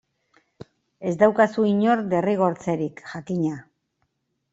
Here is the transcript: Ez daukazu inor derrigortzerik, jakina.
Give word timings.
Ez 1.09 1.11
daukazu 1.19 1.65
inor 1.71 2.01
derrigortzerik, 2.13 3.03
jakina. 3.11 3.61